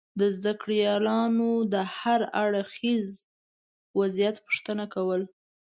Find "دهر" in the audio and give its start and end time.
1.73-2.21